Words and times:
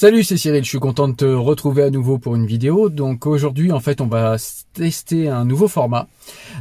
Salut, 0.00 0.24
c'est 0.24 0.38
Cyril, 0.38 0.64
je 0.64 0.68
suis 0.70 0.78
content 0.78 1.08
de 1.08 1.14
te 1.14 1.26
retrouver 1.26 1.82
à 1.82 1.90
nouveau 1.90 2.16
pour 2.16 2.34
une 2.34 2.46
vidéo. 2.46 2.88
Donc 2.88 3.26
aujourd'hui, 3.26 3.70
en 3.70 3.80
fait, 3.80 4.00
on 4.00 4.06
va 4.06 4.36
tester 4.72 5.28
un 5.28 5.44
nouveau 5.44 5.68
format. 5.68 6.08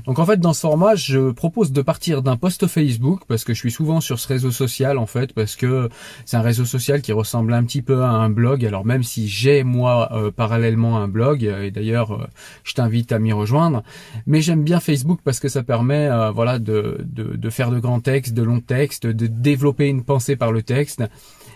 Donc 0.06 0.20
en 0.20 0.26
fait, 0.26 0.42
dans 0.42 0.52
ce 0.52 0.60
format, 0.60 0.96
je 0.96 1.32
propose 1.32 1.72
de 1.72 1.82
partir 1.82 2.22
d'un 2.22 2.36
post 2.36 2.68
Facebook, 2.68 3.22
parce 3.30 3.46
que 3.46 3.54
je 3.54 3.60
suis 3.60 3.72
souvent 3.72 4.02
sur 4.02 4.20
ce 4.20 4.28
réseau 4.28 4.52
social, 4.52 4.98
en 4.98 5.06
fait, 5.06 5.32
parce 5.32 5.56
que 5.56 5.88
c'est 6.26 6.36
un 6.36 6.42
réseau 6.42 6.66
social 6.66 7.02
qui 7.02 7.14
ressemble 7.14 7.54
un 7.54 7.64
petit 7.64 7.82
peu 7.82 8.04
à 8.04 8.10
un 8.10 8.30
blog. 8.30 8.66
Alors 8.66 8.86
même 8.86 9.04
si 9.04 9.30
j'ai, 9.30 9.64
moi, 9.64 10.10
euh, 10.12 10.32
parallèlement 10.32 10.98
un 10.98 11.08
blog, 11.08 11.44
et 11.44 11.72
d'ailleurs, 11.72 12.12
euh, 12.12 12.28
je 12.66 12.74
t'invite 12.74 13.14
à 13.14 13.20
m'y 13.20 13.32
rejoindre, 13.32 13.84
mais 14.28 14.42
j'aime 14.42 14.66
bien 14.66 14.82
Facebook 14.82 15.22
parce 15.24 15.40
que 15.40 15.48
ça 15.48 15.64
permet, 15.64 16.10
euh, 16.10 16.32
voilà, 16.32 16.60
de 16.60 17.50
faire 17.50 17.72
de 17.72 17.80
grands 17.80 18.02
textes, 18.02 18.34
de 18.34 18.44
longs 18.44 18.60
textes, 18.60 19.08
de 19.08 19.28
développer 19.28 19.88
une 19.88 20.04
pensée 20.04 20.36
par 20.36 20.52
le 20.52 20.62
texte 20.62 21.04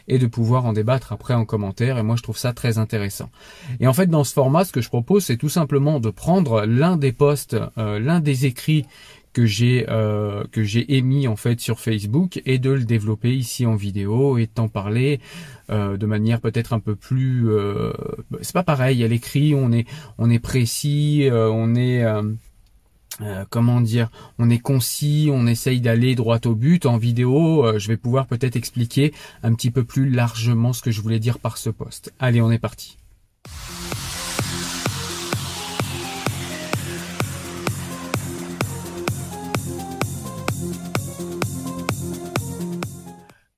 et 0.08 0.18
de 0.20 0.28
pouvoir 0.28 0.66
en 0.66 0.74
débattre 0.74 1.14
après 1.14 1.34
en 1.34 1.46
commentaire. 1.46 1.98
Et 1.98 2.04
moi, 2.04 2.16
je 2.16 2.24
trouve 2.24 2.38
ça 2.38 2.54
très 2.54 2.78
intéressant. 2.78 3.30
Et 3.80 3.88
en 3.88 3.94
fait, 3.94 4.08
dans 4.08 4.24
ce 4.24 4.34
format, 4.34 4.66
ce 4.66 4.72
que 4.72 4.82
je 4.82 4.90
propose, 4.90 5.26
c'est 5.26 5.38
tout 5.38 5.50
simplement 5.50 6.00
de 6.00 6.10
prendre 6.10 6.66
l'un 6.66 6.98
des 6.98 7.12
posts, 7.12 7.58
euh, 7.78 8.00
l'un 8.00 8.20
des 8.20 8.46
écrits 8.46 8.86
que 9.32 9.48
j'ai 9.48 9.88
euh, 9.90 10.44
que 10.52 10.62
j'ai 10.62 10.96
émis 10.96 11.28
en 11.28 11.36
fait 11.36 11.60
sur 11.60 11.80
Facebook 11.80 12.40
et 12.46 12.60
de 12.60 12.70
le 12.70 12.84
développer 12.84 13.34
ici 13.36 13.66
en 13.66 13.74
vidéo 13.74 14.38
et 14.38 14.46
t'en 14.46 14.68
parler 14.68 15.20
euh, 15.72 15.98
de 15.98 16.06
manière 16.06 16.40
peut-être 16.40 16.72
un 16.72 16.80
peu 16.80 16.96
plus 16.96 17.50
c'est 18.42 18.54
pas 18.54 18.62
pareil 18.62 19.04
à 19.04 19.08
l'écrit 19.08 19.56
on 19.56 19.72
est 19.72 19.88
on 20.20 20.30
est 20.30 20.38
précis 20.38 21.30
on 21.32 21.74
est 21.74 22.06
euh, 23.22 23.46
comment 23.50 23.82
dire, 23.82 24.10
on 24.40 24.50
est 24.50 24.60
concis, 24.60 25.30
on 25.32 25.46
essaye 25.48 25.82
d'aller 25.82 26.16
droit 26.16 26.40
au 26.46 26.56
but. 26.56 26.86
En 26.86 26.98
vidéo, 26.98 27.66
euh, 27.66 27.80
je 27.80 27.88
vais 27.88 27.98
pouvoir 27.98 28.28
peut-être 28.28 28.56
expliquer 28.56 29.14
un 29.44 29.54
petit 29.54 29.72
peu 29.72 29.84
plus 29.84 30.10
largement 30.10 30.74
ce 30.74 30.82
que 30.82 30.92
je 30.92 31.02
voulais 31.02 31.20
dire 31.20 31.40
par 31.40 31.58
ce 31.58 31.70
poste. 31.70 32.14
Allez, 32.20 32.42
on 32.42 32.52
est 32.52 32.60
parti. 32.60 32.98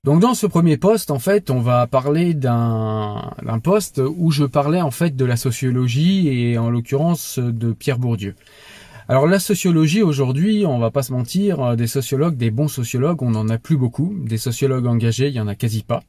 Donc 0.06 0.20
dans 0.20 0.34
ce 0.34 0.46
premier 0.46 0.76
poste, 0.76 1.10
en 1.10 1.18
fait, 1.18 1.50
on 1.50 1.58
va 1.58 1.88
parler 1.88 2.32
d'un 2.32 3.32
poste 3.60 4.00
où 4.16 4.30
je 4.30 4.44
parlais 4.44 4.80
en 4.80 4.92
fait 4.92 5.16
de 5.16 5.24
la 5.24 5.36
sociologie 5.36 6.28
et 6.28 6.58
en 6.58 6.70
l'occurrence 6.70 7.40
de 7.40 7.72
Pierre 7.72 7.98
Bourdieu. 7.98 8.36
Alors 9.08 9.28
la 9.28 9.38
sociologie 9.38 10.02
aujourd'hui, 10.02 10.66
on 10.66 10.80
va 10.80 10.90
pas 10.90 11.04
se 11.04 11.12
mentir, 11.12 11.60
euh, 11.60 11.76
des 11.76 11.86
sociologues, 11.86 12.36
des 12.36 12.50
bons 12.50 12.66
sociologues, 12.66 13.22
on 13.22 13.30
n'en 13.30 13.48
a 13.48 13.56
plus 13.56 13.76
beaucoup. 13.76 14.12
Des 14.24 14.36
sociologues 14.36 14.86
engagés, 14.86 15.28
il 15.28 15.34
y 15.34 15.40
en 15.40 15.46
a 15.46 15.54
quasi 15.54 15.84
pas. 15.84 16.02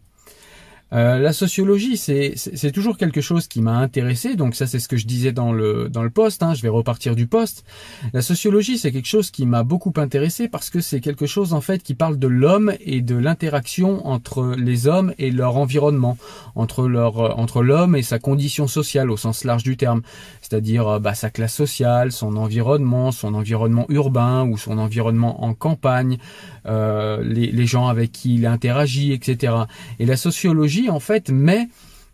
Euh, 0.94 1.20
la 1.20 1.34
sociologie, 1.34 1.98
c'est 1.98 2.72
toujours 2.72 2.98
quelque 2.98 3.20
chose 3.20 3.48
qui 3.48 3.62
m'a 3.62 3.78
intéressé. 3.78 4.36
Donc 4.36 4.56
ça, 4.56 4.68
c'est 4.68 4.80
ce 4.80 4.88
que 4.88 4.96
je 4.96 5.06
disais 5.06 5.34
dans 5.34 5.52
le 5.52 5.90
dans 5.90 6.04
le 6.04 6.10
poste. 6.10 6.44
Hein, 6.44 6.54
je 6.54 6.62
vais 6.62 6.70
repartir 6.70 7.16
du 7.16 7.28
poste. 7.28 7.66
La 8.14 8.22
sociologie, 8.22 8.78
c'est 8.78 8.92
quelque 8.92 9.08
chose 9.08 9.30
qui 9.30 9.46
m'a 9.46 9.64
beaucoup 9.64 9.94
intéressé 9.98 10.48
parce 10.48 10.70
que 10.70 10.80
c'est 10.80 11.02
quelque 11.02 11.26
chose 11.26 11.54
en 11.54 11.62
fait 11.62 11.84
qui 11.84 11.94
parle 11.94 12.18
de 12.18 12.28
l'homme 12.28 12.74
et 12.80 13.02
de 13.02 13.16
l'interaction 13.16 14.08
entre 14.08 14.56
les 14.58 14.88
hommes 14.88 15.14
et 15.18 15.32
leur 15.32 15.58
environnement, 15.58 16.18
entre 16.56 16.88
leur 16.88 17.20
euh, 17.20 17.30
entre 17.36 17.64
l'homme 17.64 17.96
et 17.96 18.04
sa 18.04 18.20
condition 18.20 18.68
sociale 18.68 19.12
au 19.12 19.18
sens 19.18 19.44
large 19.44 19.64
du 19.64 19.76
terme, 19.76 20.02
c'est-à-dire 20.50 20.88
euh, 20.88 21.00
bah, 21.00 21.14
sa 21.14 21.30
classe 21.30 21.54
sociale, 21.54 22.12
son 22.12 22.38
environnement, 22.38 23.12
son 23.12 23.34
environnement 23.34 23.86
urbain 23.90 24.48
ou 24.48 24.58
son 24.58 24.78
environnement 24.78 25.44
en 25.44 25.54
campagne, 25.54 26.18
euh, 26.66 27.22
les, 27.24 27.52
les 27.52 27.66
gens 27.66 27.88
avec 27.88 28.12
qui 28.12 28.36
il 28.36 28.46
interagit, 28.46 29.12
etc. 29.12 29.54
Et 30.00 30.06
la 30.06 30.16
sociologie 30.16 30.90
en 30.90 31.00
fait 31.00 31.30
met 31.30 31.68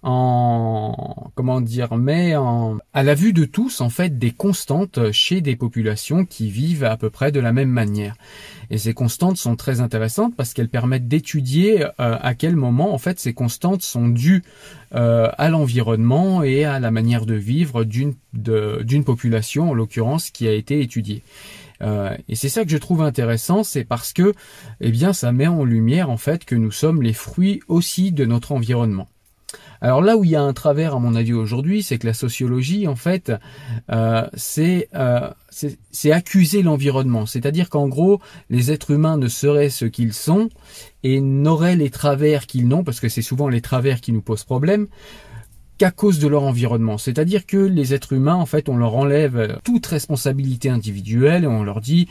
en 0.04 1.32
comment 1.36 1.62
dire 1.62 1.96
met 1.96 2.36
en 2.36 2.78
à 2.94 3.04
la 3.04 3.16
vue 3.16 3.34
de 3.34 3.46
tous 3.46 3.82
en 3.82 3.90
fait 3.90 4.20
des 4.20 4.32
constantes 4.32 5.12
chez 5.12 5.42
des 5.42 5.56
populations 5.56 6.26
qui 6.26 6.50
vivent 6.50 6.84
à 6.84 6.98
peu 6.98 7.10
près 7.10 7.32
de 7.32 7.40
la 7.40 7.54
même 7.54 7.70
manière. 7.70 8.16
Et 8.70 8.78
ces 8.78 8.94
constantes 8.94 9.38
sont 9.38 9.56
très 9.56 9.80
intéressantes 9.80 10.36
parce 10.36 10.54
qu'elles 10.54 10.70
permettent 10.70 11.08
d'étudier 11.08 11.84
euh, 11.84 11.90
à 11.98 12.36
quel 12.36 12.56
moment 12.56 12.94
en 12.94 12.98
fait 12.98 13.20
ces 13.20 13.34
constantes 13.34 13.82
sont 13.82 14.10
dues 14.10 14.44
euh, 14.94 15.30
à 15.38 15.50
l'environnement 15.50 16.44
et 16.44 16.66
à 16.66 16.80
la 16.80 16.92
manière 16.92 17.26
de 17.26 17.36
vivre 17.36 17.84
d'une 17.84 18.14
d'une 18.34 19.04
population 19.04 19.70
en 19.70 19.74
l'occurrence 19.74 20.32
qui 20.32 20.48
a 20.48 20.54
été 20.54 20.82
étudiée. 20.82 21.24
Euh, 21.82 22.16
et 22.30 22.36
c'est 22.36 22.50
ça 22.50 22.64
que 22.64 22.72
je 22.72 22.78
trouve 22.78 23.02
intéressant, 23.02 23.64
c'est 23.64 23.84
parce 23.84 24.14
que, 24.14 24.34
eh 24.82 24.92
bien, 24.92 25.14
ça 25.14 25.32
met 25.32 25.48
en 25.48 25.64
lumière 25.64 26.10
en 26.10 26.18
fait 26.18 26.46
que 26.46 26.56
nous 26.56 26.72
sommes 26.72 27.02
les 27.02 27.14
fruits 27.14 27.62
aussi 27.68 28.12
de 28.12 28.26
notre 28.26 28.52
environnement. 28.52 29.08
Alors 29.84 30.02
là 30.02 30.16
où 30.16 30.24
il 30.24 30.30
y 30.30 30.36
a 30.38 30.42
un 30.42 30.54
travers 30.54 30.96
à 30.96 31.00
mon 31.00 31.14
avis 31.14 31.34
aujourd'hui, 31.34 31.84
c'est 31.84 31.98
que 31.98 32.08
la 32.08 32.14
sociologie, 32.14 32.88
en 32.88 32.96
fait, 32.96 33.34
euh, 33.92 34.26
euh 34.96 35.30
c'est 35.52 36.12
accuser 36.12 36.64
l'environnement. 36.64 37.26
C'est-à-dire 37.26 37.70
qu'en 37.70 37.90
gros, 37.90 38.22
les 38.50 38.72
êtres 38.72 38.92
humains 38.92 39.18
ne 39.18 39.28
seraient 39.28 39.70
ce 39.70 39.84
qu'ils 39.84 40.14
sont 40.14 40.48
et 41.04 41.20
n'auraient 41.20 41.76
les 41.76 41.90
travers 41.90 42.48
qu'ils 42.48 42.66
n'ont, 42.66 42.86
parce 42.86 43.02
que 43.02 43.10
c'est 43.10 43.22
souvent 43.22 43.50
les 43.50 43.60
travers 43.60 44.00
qui 44.00 44.14
nous 44.14 44.22
posent 44.22 44.46
problème, 44.46 44.88
qu'à 45.78 45.92
cause 45.92 46.18
de 46.18 46.30
leur 46.30 46.44
environnement. 46.44 46.98
C'est-à-dire 46.98 47.46
que 47.46 47.58
les 47.58 47.94
êtres 47.94 48.14
humains, 48.14 48.36
en 48.36 48.46
fait, 48.46 48.70
on 48.70 48.78
leur 48.78 48.96
enlève 48.96 49.60
toute 49.66 49.86
responsabilité 49.86 50.70
individuelle 50.70 51.44
et 51.44 51.48
on 51.48 51.62
leur 51.62 51.82
dit, 51.82 52.08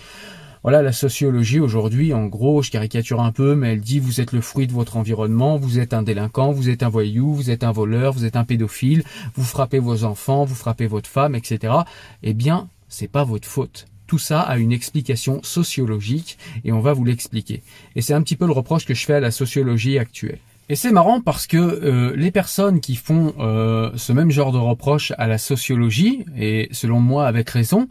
voilà, 0.63 0.81
la 0.81 0.93
sociologie 0.93 1.59
aujourd'hui, 1.59 2.15
en 2.15 2.27
gros, 2.27 2.63
je 2.63 2.71
caricature 2.71 3.21
un 3.21 3.33
peu, 3.33 3.57
mais 3.57 3.73
elle 3.73 3.81
dit 3.81 3.99
vous 3.99 4.21
êtes 4.21 4.33
le 4.33 4.41
fruit 4.41 4.69
de 4.69 4.73
votre 4.73 4.97
environnement, 4.97 5.57
vous 5.57 5.81
êtes 5.81 5.93
un 5.93 6.03
délinquant, 6.03 6.53
vous 6.53 6.69
êtes 6.69 6.85
un 6.85 6.89
voyou, 6.89 7.35
vous 7.35 7.51
êtes 7.51 7.65
un 7.65 7.73
voleur, 7.73 8.13
vous 8.13 8.25
êtes 8.25 8.37
un 8.37 8.45
pédophile, 8.45 9.03
vous 9.35 9.43
frappez 9.43 9.81
vos 9.81 10.05
enfants, 10.05 10.45
vous 10.45 10.55
frappez 10.55 10.87
votre 10.87 11.09
femme, 11.09 11.35
etc. 11.35 11.75
Eh 12.23 12.33
bien, 12.33 12.69
c'est 12.89 13.09
pas 13.09 13.25
votre 13.25 13.49
faute. 13.49 13.87
Tout 14.07 14.19
ça 14.19 14.41
a 14.41 14.57
une 14.59 14.73
explication 14.73 15.43
sociologique 15.43 16.39
et 16.65 16.71
on 16.71 16.81
va 16.81 16.93
vous 16.93 17.05
l'expliquer. 17.05 17.63
Et 17.97 18.03
c'est 18.03 18.15
un 18.15 18.23
petit 18.23 18.37
peu 18.37 18.47
le 18.47 18.53
reproche 18.53 18.85
que 18.85 18.95
je 18.95 19.05
fais 19.05 19.15
à 19.15 19.21
la 19.21 19.31
sociologie 19.33 19.99
actuelle. 19.99 20.39
Et 20.73 20.75
c'est 20.75 20.91
marrant 20.91 21.21
parce 21.21 21.47
que 21.47 21.59
euh, 21.59 22.17
les 22.17 22.31
personnes 22.31 22.81
qui 22.81 22.97
font 22.97 23.35
euh, 23.39 23.91
ce 23.97 24.11
même 24.15 24.31
genre 24.31 24.53
de 24.53 24.59
reproche 24.59 25.13
à 25.19 25.27
la 25.27 25.37
sociologie, 25.37 26.25
et 26.35 26.71
selon 26.73 26.99
moi 26.99 27.27
avec 27.27 27.51
raison, 27.51 27.89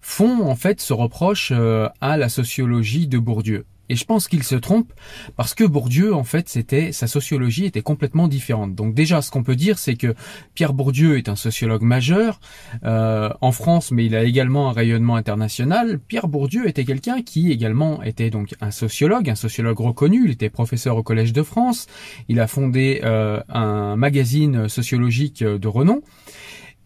font 0.00 0.48
en 0.48 0.56
fait 0.56 0.80
ce 0.80 0.94
reproche 0.94 1.52
euh, 1.54 1.90
à 2.00 2.16
la 2.16 2.30
sociologie 2.30 3.06
de 3.06 3.18
Bourdieu. 3.18 3.66
Et 3.88 3.96
je 3.96 4.04
pense 4.04 4.28
qu'il 4.28 4.42
se 4.42 4.54
trompe 4.54 4.92
parce 5.36 5.54
que 5.54 5.64
Bourdieu, 5.64 6.14
en 6.14 6.24
fait, 6.24 6.48
c'était 6.48 6.92
sa 6.92 7.06
sociologie 7.06 7.66
était 7.66 7.82
complètement 7.82 8.28
différente. 8.28 8.74
Donc 8.74 8.94
déjà, 8.94 9.22
ce 9.22 9.30
qu'on 9.30 9.42
peut 9.42 9.56
dire, 9.56 9.78
c'est 9.78 9.96
que 9.96 10.14
Pierre 10.54 10.72
Bourdieu 10.72 11.18
est 11.18 11.28
un 11.28 11.36
sociologue 11.36 11.82
majeur 11.82 12.40
euh, 12.84 13.30
en 13.40 13.52
France, 13.52 13.90
mais 13.90 14.06
il 14.06 14.14
a 14.14 14.24
également 14.24 14.70
un 14.70 14.72
rayonnement 14.72 15.16
international. 15.16 15.98
Pierre 15.98 16.28
Bourdieu 16.28 16.68
était 16.68 16.84
quelqu'un 16.84 17.22
qui 17.22 17.50
également 17.50 18.02
était 18.02 18.30
donc 18.30 18.54
un 18.60 18.70
sociologue, 18.70 19.28
un 19.28 19.34
sociologue 19.34 19.80
reconnu. 19.80 20.22
Il 20.24 20.30
était 20.30 20.50
professeur 20.50 20.96
au 20.96 21.02
Collège 21.02 21.32
de 21.32 21.42
France. 21.42 21.86
Il 22.28 22.40
a 22.40 22.46
fondé 22.46 23.00
euh, 23.04 23.40
un 23.48 23.96
magazine 23.96 24.68
sociologique 24.68 25.42
de 25.42 25.68
renom. 25.68 26.02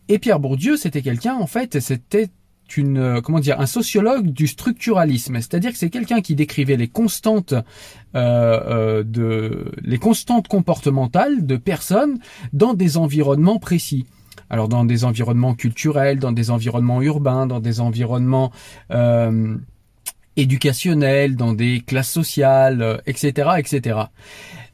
Et 0.09 0.21
Pierre 0.21 0.39
Bourdieu, 0.39 0.77
c'était 0.77 1.03
quelqu'un, 1.03 1.35
en 1.35 1.49
fait, 1.49 1.81
c'était 1.81 2.29
une 2.77 2.99
euh, 2.99 3.21
comment 3.21 3.41
dire 3.41 3.61
un 3.61 3.67
sociologue 3.67 4.27
du 4.27 4.47
structuralisme, 4.47 5.37
c'est-à-dire 5.37 5.73
que 5.73 5.79
c'est 5.79 5.91
quelqu'un 5.91 6.21
qui 6.21 6.35
décrivait 6.35 6.77
les 6.77 6.89
constantes 6.89 7.53
euh, 7.53 7.61
euh, 8.15 9.03
de 9.05 9.73
les 9.83 9.99
constantes 9.99 10.49
comportementales 10.49 11.47
de 11.47 11.57
personnes 11.57 12.19
dans 12.53 12.75
des 12.75 12.97
environnements 12.97 13.59
précis. 13.59 14.07
Alors 14.51 14.69
dans 14.69 14.85
des 14.85 15.05
environnements 15.05 15.55
culturels, 15.55 16.19
dans 16.19 16.33
des 16.33 16.51
environnements 16.51 17.03
urbains, 17.03 17.47
dans 17.47 17.61
des 17.61 17.81
environnements 17.81 18.53
éducationnels, 20.37 21.35
dans 21.35 21.53
des 21.53 21.81
classes 21.81 22.11
sociales, 22.11 23.03
etc., 23.07 23.51
etc. 23.59 23.99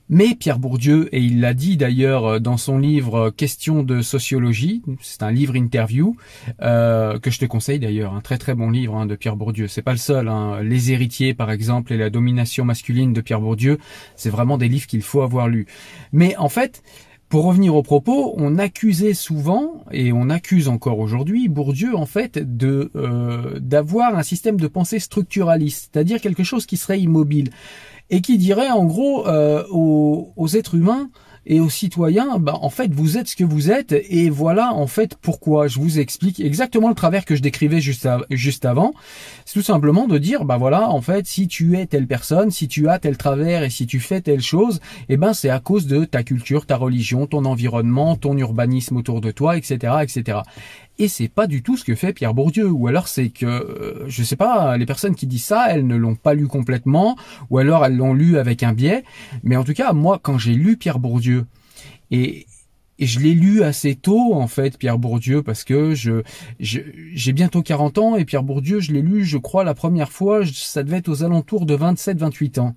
Mais 0.09 0.35
Pierre 0.35 0.59
Bourdieu, 0.59 1.09
et 1.13 1.21
il 1.21 1.41
l'a 1.41 1.55
dit 1.55 1.77
d'ailleurs 1.77 2.27
euh, 2.27 2.39
dans 2.39 2.57
son 2.57 2.79
livre 2.79 3.15
euh, 3.15 3.31
Questions 3.31 3.83
de 3.83 4.03
sociologie, 4.03 4.83
c'est 5.01 5.23
un 5.23 5.31
livre 5.31 5.57
interview 5.57 6.17
euh, 6.61 7.19
que 7.19 7.31
je 7.31 7.39
te 7.39 7.45
conseille 7.45 7.79
d'ailleurs, 7.79 8.13
un 8.15 8.21
très 8.21 8.39
très 8.39 8.55
bon 8.55 8.71
livre 8.71 8.97
hein, 8.97 9.07
de 9.07 9.15
Pierre 9.17 9.37
Bourdieu. 9.37 9.69
C'est 9.69 9.83
pas 9.83 9.93
le 9.93 9.99
seul. 9.99 10.29
Hein. 10.29 10.63
Les 10.63 10.93
héritiers 10.93 11.35
par 11.35 11.51
exemple 11.51 11.93
et 11.93 11.97
la 11.97 12.11
domination 12.11 12.65
masculine 12.65 13.13
de 13.13 13.21
Pierre 13.21 13.41
Bourdieu, 13.41 13.79
c'est 14.17 14.31
vraiment 14.31 14.59
des 14.59 14.69
livres 14.69 14.87
qu'il 14.87 15.03
faut 15.03 15.23
avoir 15.23 15.49
lus. 15.49 15.67
Mais 16.13 16.37
en 16.37 16.49
fait, 16.49 16.83
pour 17.29 17.45
revenir 17.45 17.75
au 17.75 17.83
propos, 17.83 18.35
on 18.37 18.59
accusait 18.59 19.15
souvent 19.15 19.85
et 19.93 20.13
on 20.13 20.29
accuse 20.29 20.69
encore 20.69 20.99
aujourd'hui 20.99 21.49
Bourdieu 21.49 21.97
en 21.97 22.05
fait 22.05 22.39
de 22.39 22.91
d'avoir 23.59 24.15
un 24.15 24.23
système 24.23 24.61
de 24.61 24.67
pensée 24.67 24.99
structuraliste, 24.99 25.91
c'est-à-dire 25.93 26.21
quelque 26.21 26.45
chose 26.45 26.67
qui 26.67 26.77
serait 26.77 27.01
immobile 27.01 27.49
et 28.11 28.21
qui 28.21 28.39
dirait 28.39 28.71
en 28.71 28.85
gros 28.85 29.27
euh, 29.27 29.65
aux, 29.71 30.49
êtres 30.55 30.75
humains 30.75 31.11
et 31.45 31.59
aux 31.59 31.71
citoyens, 31.71 32.39
bah, 32.39 32.57
en 32.61 32.71
fait, 32.71 32.93
vous 32.95 33.19
êtes 33.19 33.27
ce 33.27 33.35
que 33.35 33.43
vous 33.43 33.73
êtes, 33.73 33.93
et 33.93 34.31
voilà, 34.31 34.73
en 34.75 34.87
fait, 34.87 35.17
pourquoi. 35.21 35.67
Je 35.67 35.81
vous 35.81 35.99
explique 35.99 36.39
exactement 36.39 36.89
le 36.89 36.95
travers 36.95 37.25
que 37.25 37.35
je 37.35 37.43
décrivais 37.43 37.81
juste, 37.81 38.09
juste 38.31 38.65
avant. 38.65 38.95
C'est 39.45 39.55
tout 39.55 39.65
simplement 39.65 40.07
de 40.07 40.19
dire, 40.19 40.45
bah 40.45 40.57
voilà, 40.57 40.89
en 40.89 41.01
fait, 41.01 41.27
si 41.27 41.49
tu 41.49 41.77
es 41.77 41.87
telle 41.87 42.07
personne, 42.07 42.53
si 42.53 42.69
tu 42.69 42.89
as 42.89 43.01
tel 43.01 43.17
travers 43.17 43.65
et 43.65 43.71
si 43.71 43.87
tu 43.87 43.99
fais 43.99 44.21
telle 44.21 44.41
chose, 44.41 44.81
eh 45.09 45.17
ben, 45.17 45.33
c'est 45.33 45.51
à 45.51 45.59
cause 45.59 45.89
de 45.89 46.05
ta 46.05 46.23
culture, 46.23 46.65
ta 46.65 46.77
religion, 46.77 47.27
ton 47.27 47.45
environnement, 47.45 48.15
ton 48.15 48.37
urbanisme 48.37 48.97
autour 48.97 49.21
de 49.21 49.33
toi, 49.33 49.57
etc., 49.57 49.95
etc. 50.03 50.43
Et 50.99 51.09
c'est 51.09 51.29
pas 51.29 51.47
du 51.47 51.63
tout 51.63 51.77
ce 51.77 51.85
que 51.85 51.95
fait 51.95 52.13
Pierre 52.13 52.35
Bourdieu. 52.35 52.71
Ou 52.71 52.87
alors 52.87 53.09
c'est 53.09 53.29
que, 53.29 53.47
euh, 53.47 54.05
je 54.09 54.23
sais 54.23 54.37
pas, 54.37 54.77
les 54.77 54.87
personnes 54.87 55.15
qui 55.15 55.27
disent 55.27 55.45
ça, 55.45 55.71
elles 55.71 55.87
ne 55.87 55.97
l'ont 55.97 56.15
pas 56.15 56.35
lu 56.35 56.47
complètement, 56.47 57.17
ou 57.51 57.59
alors 57.59 57.85
elles 57.85 57.97
l'ont 57.97 58.15
lu 58.15 58.39
avec 58.39 58.63
un 58.63 58.73
biais. 58.73 59.05
Mais 59.43 59.57
en 59.57 59.65
tout 59.65 59.75
cas, 59.75 59.93
moi, 59.93 60.19
quand 60.23 60.39
j'ai 60.39 60.55
lu 60.55 60.77
Pierre 60.77 60.99
Bourdieu, 60.99 61.47
et, 62.11 62.47
et 62.99 63.07
je 63.07 63.21
l'ai 63.21 63.35
lu 63.35 63.63
assez 63.63 63.95
tôt, 63.95 64.35
en 64.35 64.47
fait, 64.47 64.79
Pierre 64.79 64.99
Bourdieu, 64.99 65.43
parce 65.43 65.65
que 65.65 65.95
je, 65.95 66.23
j'ai 66.61 67.33
bientôt 67.33 67.63
40 67.63 67.99
ans, 67.99 68.17
et 68.17 68.25
Pierre 68.25 68.43
Bourdieu, 68.43 68.81
je 68.81 68.93
l'ai 68.93 69.03
lu, 69.03 69.25
je 69.25 69.39
crois, 69.39 69.65
la 69.65 69.75
première 69.75 70.13
fois, 70.13 70.43
ça 70.47 70.83
devait 70.83 70.99
être 70.99 71.09
aux 71.09 71.25
alentours 71.25 71.67
de 71.67 71.77
27-28 71.77 72.61
ans. 72.61 72.77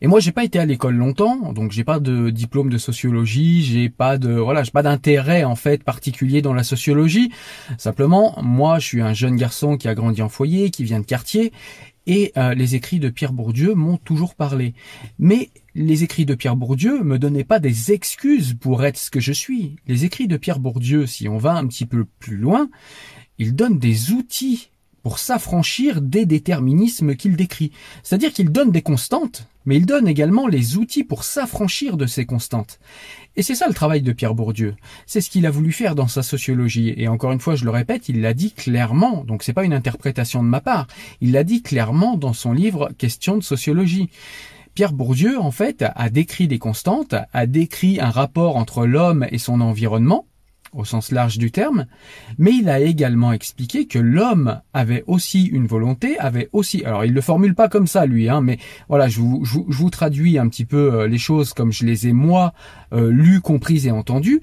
Et 0.00 0.06
moi, 0.06 0.20
j'ai 0.20 0.32
pas 0.32 0.44
été 0.44 0.58
à 0.58 0.66
l'école 0.66 0.96
longtemps, 0.96 1.52
donc 1.52 1.72
j'ai 1.72 1.84
pas 1.84 2.00
de 2.00 2.30
diplôme 2.30 2.70
de 2.70 2.78
sociologie, 2.78 3.62
j'ai 3.62 3.88
pas 3.88 4.18
de 4.18 4.32
voilà, 4.32 4.62
j'ai 4.62 4.70
pas 4.70 4.82
d'intérêt 4.82 5.44
en 5.44 5.56
fait 5.56 5.82
particulier 5.82 6.42
dans 6.42 6.54
la 6.54 6.64
sociologie. 6.64 7.30
Simplement, 7.78 8.38
moi, 8.42 8.78
je 8.78 8.86
suis 8.86 9.00
un 9.00 9.14
jeune 9.14 9.36
garçon 9.36 9.76
qui 9.76 9.88
a 9.88 9.94
grandi 9.94 10.22
en 10.22 10.28
foyer, 10.28 10.70
qui 10.70 10.84
vient 10.84 11.00
de 11.00 11.06
quartier, 11.06 11.52
et 12.06 12.32
euh, 12.36 12.54
les 12.54 12.74
écrits 12.74 12.98
de 12.98 13.08
Pierre 13.08 13.32
Bourdieu 13.32 13.74
m'ont 13.74 13.96
toujours 13.96 14.34
parlé. 14.34 14.74
Mais 15.18 15.50
les 15.74 16.04
écrits 16.04 16.26
de 16.26 16.34
Pierre 16.34 16.56
Bourdieu 16.56 17.02
me 17.02 17.18
donnaient 17.18 17.44
pas 17.44 17.60
des 17.60 17.92
excuses 17.92 18.54
pour 18.54 18.84
être 18.84 18.98
ce 18.98 19.10
que 19.10 19.20
je 19.20 19.32
suis. 19.32 19.76
Les 19.86 20.04
écrits 20.04 20.28
de 20.28 20.36
Pierre 20.36 20.58
Bourdieu, 20.58 21.06
si 21.06 21.28
on 21.28 21.38
va 21.38 21.54
un 21.54 21.66
petit 21.66 21.86
peu 21.86 22.04
plus 22.18 22.36
loin, 22.36 22.68
ils 23.38 23.54
donnent 23.54 23.78
des 23.78 24.12
outils 24.12 24.70
pour 25.04 25.18
s'affranchir 25.20 26.00
des 26.00 26.24
déterminismes 26.26 27.14
qu'il 27.14 27.36
décrit. 27.36 27.70
C'est-à-dire 28.02 28.32
qu'il 28.32 28.50
donne 28.50 28.72
des 28.72 28.82
constantes, 28.82 29.46
mais 29.66 29.76
il 29.76 29.84
donne 29.84 30.08
également 30.08 30.48
les 30.48 30.78
outils 30.78 31.04
pour 31.04 31.24
s'affranchir 31.24 31.98
de 31.98 32.06
ces 32.06 32.24
constantes. 32.24 32.80
Et 33.36 33.42
c'est 33.42 33.54
ça 33.54 33.68
le 33.68 33.74
travail 33.74 34.00
de 34.00 34.12
Pierre 34.12 34.34
Bourdieu. 34.34 34.74
C'est 35.06 35.20
ce 35.20 35.28
qu'il 35.28 35.44
a 35.44 35.50
voulu 35.50 35.72
faire 35.72 35.94
dans 35.94 36.08
sa 36.08 36.22
sociologie. 36.22 36.94
Et 36.96 37.06
encore 37.06 37.32
une 37.32 37.40
fois, 37.40 37.54
je 37.54 37.64
le 37.64 37.70
répète, 37.70 38.08
il 38.08 38.22
l'a 38.22 38.32
dit 38.32 38.52
clairement. 38.52 39.24
Donc 39.24 39.42
c'est 39.42 39.52
pas 39.52 39.64
une 39.64 39.74
interprétation 39.74 40.42
de 40.42 40.48
ma 40.48 40.62
part. 40.62 40.86
Il 41.20 41.32
l'a 41.32 41.44
dit 41.44 41.62
clairement 41.62 42.16
dans 42.16 42.32
son 42.32 42.52
livre 42.52 42.90
Question 42.96 43.36
de 43.36 43.42
sociologie. 43.42 44.08
Pierre 44.74 44.92
Bourdieu, 44.92 45.38
en 45.38 45.50
fait, 45.50 45.84
a 45.94 46.08
décrit 46.08 46.48
des 46.48 46.58
constantes, 46.58 47.14
a 47.32 47.46
décrit 47.46 48.00
un 48.00 48.10
rapport 48.10 48.56
entre 48.56 48.86
l'homme 48.86 49.24
et 49.30 49.38
son 49.38 49.60
environnement, 49.60 50.26
au 50.74 50.84
sens 50.84 51.12
large 51.12 51.38
du 51.38 51.50
terme, 51.50 51.86
mais 52.38 52.52
il 52.52 52.68
a 52.68 52.80
également 52.80 53.32
expliqué 53.32 53.86
que 53.86 53.98
l'homme 53.98 54.60
avait 54.72 55.04
aussi 55.06 55.44
une 55.44 55.66
volonté, 55.66 56.18
avait 56.18 56.48
aussi, 56.52 56.84
alors 56.84 57.04
il 57.04 57.12
le 57.12 57.20
formule 57.20 57.54
pas 57.54 57.68
comme 57.68 57.86
ça 57.86 58.06
lui, 58.06 58.28
hein, 58.28 58.40
mais 58.40 58.58
voilà, 58.88 59.08
je 59.08 59.20
vous, 59.20 59.44
je, 59.44 59.58
vous 59.66 59.90
traduis 59.90 60.38
un 60.38 60.48
petit 60.48 60.64
peu 60.64 60.94
euh, 60.94 61.08
les 61.08 61.18
choses 61.18 61.52
comme 61.52 61.72
je 61.72 61.84
les 61.84 62.08
ai 62.08 62.12
moi 62.12 62.52
euh, 62.92 63.10
lues, 63.10 63.40
comprises 63.40 63.86
et 63.86 63.90
entendues. 63.90 64.40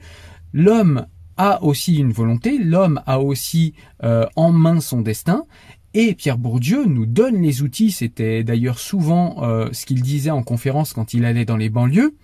L'homme 0.53 1.05
a 1.37 1.63
aussi 1.63 1.97
une 1.97 2.11
volonté, 2.11 2.57
l'homme 2.57 3.01
a 3.05 3.19
aussi 3.19 3.73
euh, 4.03 4.25
en 4.35 4.51
main 4.51 4.79
son 4.79 5.01
destin, 5.01 5.45
et 5.93 6.13
Pierre 6.15 6.37
Bourdieu 6.37 6.85
nous 6.85 7.05
donne 7.05 7.41
les 7.41 7.61
outils, 7.61 7.91
c'était 7.91 8.43
d'ailleurs 8.45 8.79
souvent 8.79 9.43
ce 9.73 9.85
qu'il 9.85 10.01
disait 10.01 10.31
en 10.31 10.41
conférence 10.41 10.93
quand 10.93 11.13
il 11.13 11.25
allait 11.25 11.43
dans 11.43 11.57
les 11.57 11.67
banlieues, 11.67 12.15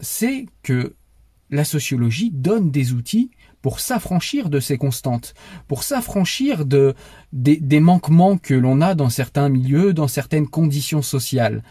c'est 0.00 0.46
que 0.62 0.94
la 1.50 1.64
sociologie 1.64 2.30
donne 2.30 2.70
des 2.70 2.92
outils 2.92 3.30
pour 3.62 3.80
s'affranchir 3.80 4.50
de 4.50 4.60
ces 4.60 4.78
constantes, 4.78 5.34
pour 5.66 5.82
s'affranchir 5.82 6.64
de, 6.64 6.94
des, 7.32 7.80
manquements 7.80 8.38
que 8.38 8.54
l'on 8.54 8.80
a 8.80 8.94
dans 8.94 9.10
certains 9.10 9.48
milieux, 9.48 9.92
dans 9.92 10.08
certaines 10.08 10.46
conditions 10.46 11.02
sociales. 11.02 11.62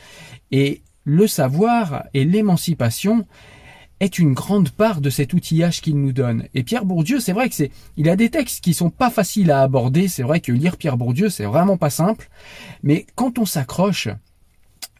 Et 0.51 0.81
le 1.06 1.27
savoir 1.27 2.03
et 2.13 2.25
l'émancipation 2.25 3.25
est 4.00 4.19
une 4.19 4.33
grande 4.33 4.69
part 4.69 5.01
de 5.01 5.09
cet 5.09 5.33
outillage 5.33 5.81
qu'il 5.81 6.00
nous 6.00 6.12
donne. 6.12 6.47
Et 6.53 6.63
Pierre 6.63 6.85
Bourdieu, 6.85 7.19
c'est 7.19 7.33
vrai 7.33 7.50
que 7.50 7.56
c'est, 7.56 7.71
il 7.95 8.09
a 8.09 8.15
des 8.15 8.30
textes 8.30 8.63
qui 8.63 8.73
sont 8.73 8.89
pas 8.89 9.09
faciles 9.09 9.50
à 9.50 9.62
aborder. 9.62 10.07
C'est 10.07 10.23
vrai 10.23 10.39
que 10.39 10.51
lire 10.51 10.77
Pierre 10.77 10.97
Bourdieu, 10.97 11.30
c'est 11.30 11.45
vraiment 11.45 11.77
pas 11.77 11.89
simple. 11.89 12.30
Mais 12.83 13.07
quand 13.15 13.39
on 13.39 13.45
s'accroche, 13.45 14.09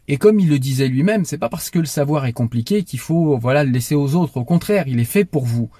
et 0.08 0.16
comme 0.16 0.40
il 0.40 0.48
le 0.48 0.58
disait 0.58 0.88
lui-même, 0.88 1.24
c'est 1.24 1.38
pas 1.38 1.50
parce 1.50 1.70
que 1.70 1.78
le 1.78 1.84
savoir 1.84 2.24
est 2.26 2.32
compliqué 2.32 2.82
qu'il 2.82 2.98
faut 2.98 3.36
voilà 3.38 3.62
le 3.62 3.70
laisser 3.70 3.94
aux 3.94 4.14
autres. 4.14 4.38
Au 4.38 4.44
contraire, 4.44 4.88
il 4.88 4.98
est 4.98 5.04
fait 5.04 5.26
pour 5.26 5.44
vous. 5.44 5.70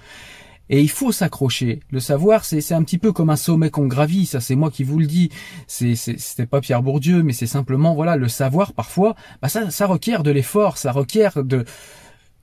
Et 0.71 0.81
il 0.81 0.89
faut 0.89 1.11
s'accrocher. 1.11 1.79
Le 1.89 1.99
savoir, 1.99 2.45
c'est 2.45 2.73
un 2.73 2.83
petit 2.83 2.99
peu 2.99 3.11
comme 3.11 3.31
un 3.31 3.35
sommet 3.35 3.71
qu'on 3.71 3.87
gravit. 3.87 4.27
Ça, 4.27 4.39
c'est 4.39 4.55
moi 4.55 4.69
qui 4.69 4.83
vous 4.83 4.99
le 4.99 5.07
dis. 5.07 5.31
C'était 5.65 6.45
pas 6.45 6.61
Pierre 6.61 6.83
Bourdieu, 6.83 7.23
mais 7.23 7.33
c'est 7.33 7.47
simplement 7.47 7.95
voilà 7.95 8.17
le 8.17 8.27
savoir. 8.27 8.73
Parfois, 8.73 9.15
bah 9.41 9.49
ça, 9.49 9.71
ça 9.71 9.87
requiert 9.87 10.21
de 10.21 10.29
l'effort, 10.29 10.77
ça 10.77 10.91
requiert 10.91 11.43
de 11.43 11.65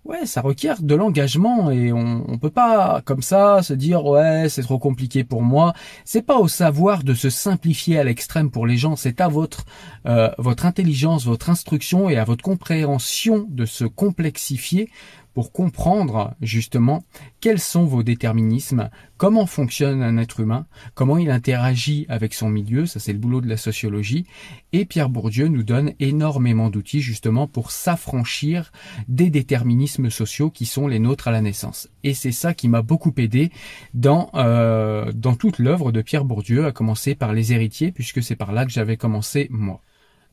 ouais, 0.06 0.26
ça 0.26 0.40
requiert 0.40 0.82
de 0.82 0.94
l'engagement 0.94 1.70
et 1.70 1.92
on, 1.92 2.24
on 2.28 2.38
peut 2.38 2.50
pas 2.50 3.02
comme 3.04 3.22
ça 3.22 3.62
se 3.62 3.74
dire 3.74 4.04
ouais, 4.04 4.48
c'est 4.48 4.62
trop 4.62 4.78
compliqué 4.78 5.24
pour 5.24 5.42
moi. 5.42 5.74
C'est 6.04 6.22
pas 6.22 6.38
au 6.38 6.48
savoir 6.48 7.02
de 7.02 7.14
se 7.14 7.30
simplifier 7.30 7.98
à 7.98 8.04
l'extrême 8.04 8.50
pour 8.50 8.66
les 8.66 8.76
gens, 8.76 8.96
c'est 8.96 9.20
à 9.20 9.28
votre 9.28 9.64
euh, 10.06 10.30
votre 10.38 10.66
intelligence, 10.66 11.26
votre 11.26 11.50
instruction 11.50 12.08
et 12.08 12.16
à 12.16 12.24
votre 12.24 12.42
compréhension 12.42 13.46
de 13.48 13.66
se 13.66 13.84
complexifier 13.84 14.90
pour 15.36 15.52
comprendre 15.52 16.34
justement 16.40 17.04
quels 17.42 17.60
sont 17.60 17.84
vos 17.84 18.02
déterminismes, 18.02 18.88
comment 19.18 19.44
fonctionne 19.44 20.02
un 20.02 20.16
être 20.16 20.40
humain, 20.40 20.64
comment 20.94 21.18
il 21.18 21.30
interagit 21.30 22.06
avec 22.08 22.32
son 22.32 22.48
milieu, 22.48 22.86
ça 22.86 23.00
c'est 23.00 23.12
le 23.12 23.18
boulot 23.18 23.42
de 23.42 23.46
la 23.46 23.58
sociologie, 23.58 24.24
et 24.72 24.86
Pierre 24.86 25.10
Bourdieu 25.10 25.48
nous 25.48 25.62
donne 25.62 25.92
énormément 26.00 26.70
d'outils 26.70 27.02
justement 27.02 27.46
pour 27.46 27.70
s'affranchir 27.70 28.72
des 29.08 29.28
déterminismes 29.28 30.08
sociaux 30.08 30.48
qui 30.48 30.64
sont 30.64 30.88
les 30.88 31.00
nôtres 31.00 31.28
à 31.28 31.32
la 31.32 31.42
naissance. 31.42 31.90
Et 32.02 32.14
c'est 32.14 32.32
ça 32.32 32.54
qui 32.54 32.68
m'a 32.68 32.80
beaucoup 32.80 33.12
aidé 33.18 33.52
dans, 33.92 34.30
euh, 34.36 35.12
dans 35.12 35.34
toute 35.34 35.58
l'œuvre 35.58 35.92
de 35.92 36.00
Pierre 36.00 36.24
Bourdieu, 36.24 36.64
à 36.64 36.72
commencer 36.72 37.14
par 37.14 37.34
les 37.34 37.52
héritiers, 37.52 37.92
puisque 37.92 38.22
c'est 38.22 38.36
par 38.36 38.52
là 38.52 38.64
que 38.64 38.72
j'avais 38.72 38.96
commencé 38.96 39.48
moi. 39.50 39.82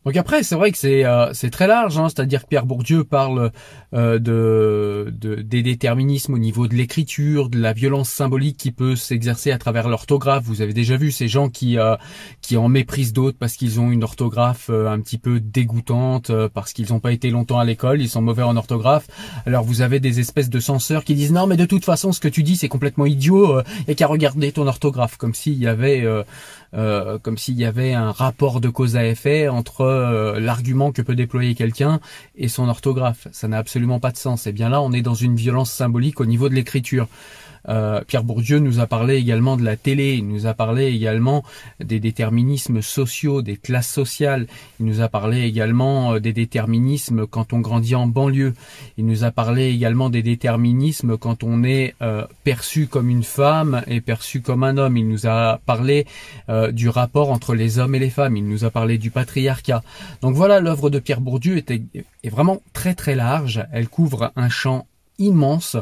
Donc 0.05 0.17
après, 0.17 0.44
c'est 0.44 0.55
vrai 0.55 0.71
que 0.71 0.77
c'est 0.77 1.05
euh, 1.05 1.33
c'est 1.33 1.50
très 1.50 1.67
large, 1.67 1.97
hein, 1.97 2.09
c'est-à-dire 2.09 2.44
que 2.44 2.47
Pierre 2.47 2.65
Bourdieu 2.65 3.05
parle 3.05 3.51
euh, 3.94 4.19
de, 4.19 5.13
de, 5.17 5.35
des 5.35 5.63
déterminismes 5.63 6.33
au 6.33 6.38
niveau 6.38 6.67
de 6.67 6.75
l'écriture, 6.75 7.50
de 7.50 7.57
la 7.57 7.71
violence 7.71 8.09
symbolique 8.09 8.57
qui 8.57 8.71
peut 8.71 8.97
s'exercer 8.97 9.51
à 9.51 9.57
travers 9.57 9.88
l'orthographe. 9.88 10.44
Vous 10.44 10.61
avez 10.61 10.73
déjà 10.73 10.97
vu 10.97 11.11
ces 11.11 11.29
gens 11.29 11.47
qui 11.47 11.77
euh, 11.77 11.95
qui 12.41 12.57
en 12.57 12.67
méprisent 12.67 13.13
d'autres 13.13 13.38
parce 13.39 13.55
qu'ils 13.55 13.79
ont 13.79 13.91
une 13.91 14.03
orthographe 14.03 14.69
un 14.69 15.00
petit 15.00 15.17
peu 15.17 15.39
dégoûtante, 15.39 16.31
parce 16.53 16.73
qu'ils 16.73 16.89
n'ont 16.89 17.00
pas 17.00 17.13
été 17.13 17.29
longtemps 17.29 17.59
à 17.59 17.65
l'école, 17.65 18.01
ils 18.01 18.09
sont 18.09 18.21
mauvais 18.21 18.44
en 18.44 18.57
orthographe. 18.57 19.07
Alors 19.45 19.63
vous 19.63 19.81
avez 19.81 20.01
des 20.01 20.19
espèces 20.19 20.50
de 20.50 20.59
censeurs 20.59 21.05
qui 21.05 21.15
disent 21.15 21.31
non 21.31 21.47
mais 21.47 21.57
de 21.57 21.65
toute 21.65 21.85
façon 21.85 22.11
ce 22.11 22.19
que 22.19 22.27
tu 22.27 22.44
dis 22.44 22.57
c'est 22.57 22.67
complètement 22.67 23.05
idiot 23.05 23.62
et 23.88 23.95
qu'à 23.95 24.07
regarder 24.07 24.51
ton 24.51 24.67
orthographe, 24.67 25.15
comme 25.15 25.33
s'il 25.33 25.57
y 25.57 25.67
avait 25.67 26.05
euh, 26.75 27.19
comme 27.19 27.38
s'il 27.38 27.60
y 27.60 27.65
avait 27.65 27.93
un 27.93 28.12
rapport 28.12 28.60
de 28.60 28.67
cause 28.67 28.95
à 28.95 29.05
effet 29.05 29.48
entre 29.48 29.83
euh, 29.93 30.39
l'argument 30.39 30.91
que 30.91 31.01
peut 31.01 31.15
déployer 31.15 31.55
quelqu'un 31.55 32.00
et 32.35 32.47
son 32.47 32.67
orthographe. 32.69 33.27
Ça 33.31 33.47
n'a 33.47 33.57
absolument 33.57 34.00
pas 34.00 34.12
de 34.12 34.17
sens. 34.17 34.47
Et 34.47 34.51
bien 34.51 34.69
là, 34.69 34.81
on 34.81 34.91
est 34.91 35.01
dans 35.01 35.13
une 35.13 35.35
violence 35.35 35.71
symbolique 35.71 36.19
au 36.19 36.25
niveau 36.25 36.50
de 36.50 36.55
l'écriture. 36.55 37.07
Euh, 37.70 38.01
Pierre 38.05 38.24
Bourdieu 38.24 38.60
nous 38.60 38.79
a 38.79 38.88
parlé 38.88 39.15
également 39.15 39.58
de 39.58 39.63
la 39.63 39.75
télé, 39.75 40.15
il 40.15 40.27
nous 40.27 40.48
a 40.48 40.53
parlé 40.53 40.88
également 40.88 41.43
des 41.79 42.00
déterminismes 42.00 42.82
sociaux, 42.82 43.41
des 43.41 43.58
classes 43.58 43.89
sociales, 43.89 44.48
il 44.79 44.86
nous 44.86 45.01
a 45.01 45.08
parlé 45.08 45.41
également 45.41 46.13
euh, 46.13 46.20
des 46.20 46.34
déterminismes 46.34 47.25
quand 47.27 47.53
on 47.53 47.60
grandit 47.60 47.96
en 47.96 48.08
banlieue, 48.08 48.53
il 48.98 49.05
nous 49.05 49.24
a 49.24 49.32
parlé 49.32 49.70
également 49.70 50.10
des 50.10 50.24
déterminismes 50.24 51.17
quand 51.17 51.43
on 51.43 51.63
est 51.63 51.96
euh, 52.01 52.25
perçu 52.43 52.88
comme 52.88 53.10
une 53.10 53.24
femme 53.24 53.82
et 53.88 54.01
perçu 54.01 54.41
comme 54.41 54.63
un 54.63 54.77
homme, 54.77 54.98
il 54.98 55.08
nous 55.08 55.27
a 55.27 55.60
parlé 55.65 56.05
du 56.72 56.89
rapport 56.89 57.32
entre 57.32 57.55
les 57.55 57.79
hommes 57.79 57.96
et 57.96 58.00
les 58.00 58.10
femmes, 58.10 58.38
il 58.38 58.48
nous 58.48 58.65
a 58.65 58.70
parlé 58.70 58.98
du 58.98 59.12
patriarcat. 59.12 59.84
Donc 60.22 60.36
voilà, 60.36 60.60
l'œuvre 60.60 60.89
de 60.89 61.00
Pierre 61.00 61.22
Bourdieu 61.22 61.63
est 61.67 62.29
vraiment 62.29 62.62
très 62.74 62.96
très 62.96 63.15
large, 63.15 63.65
elle 63.72 63.88
couvre 63.88 64.32
un 64.36 64.50
champ 64.50 64.86
immense 65.20 65.77